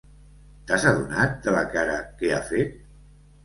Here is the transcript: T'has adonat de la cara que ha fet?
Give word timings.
T'has 0.71 0.87
adonat 0.93 1.37
de 1.49 1.55
la 1.59 1.63
cara 1.77 2.01
que 2.23 2.35
ha 2.35 2.43
fet? 2.51 2.77